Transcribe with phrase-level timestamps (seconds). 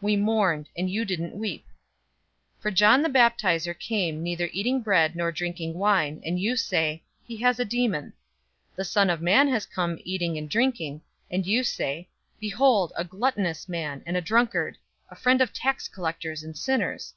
[0.00, 1.64] We mourned, and you didn't weep.'
[2.56, 7.04] 007:033 For John the Baptizer came neither eating bread nor drinking wine, and you say,
[7.22, 8.12] 'He has a demon.'
[8.72, 12.08] 007:034 The Son of Man has come eating and drinking, and you say,
[12.40, 14.76] 'Behold, a gluttonous man, and a drunkard;
[15.08, 17.14] a friend of tax collectors and sinners!'